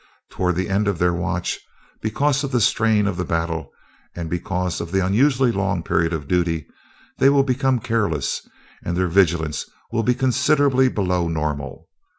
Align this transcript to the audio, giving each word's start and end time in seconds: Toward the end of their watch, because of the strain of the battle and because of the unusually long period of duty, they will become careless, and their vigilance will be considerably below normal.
Toward 0.31 0.55
the 0.55 0.67
end 0.67 0.87
of 0.87 0.97
their 0.97 1.13
watch, 1.13 1.59
because 2.01 2.43
of 2.43 2.51
the 2.51 2.59
strain 2.59 3.05
of 3.05 3.17
the 3.17 3.23
battle 3.23 3.69
and 4.15 4.31
because 4.31 4.81
of 4.81 4.91
the 4.91 5.05
unusually 5.05 5.51
long 5.51 5.83
period 5.83 6.11
of 6.11 6.27
duty, 6.27 6.65
they 7.19 7.29
will 7.29 7.43
become 7.43 7.77
careless, 7.79 8.41
and 8.83 8.97
their 8.97 9.07
vigilance 9.07 9.69
will 9.91 10.01
be 10.01 10.15
considerably 10.15 10.89
below 10.89 11.27
normal. 11.27 11.87